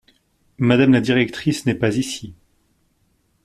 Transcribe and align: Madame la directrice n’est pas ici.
Madame 0.57 0.93
la 0.93 0.99
directrice 0.99 1.67
n’est 1.67 1.75
pas 1.75 1.95
ici. 1.95 2.33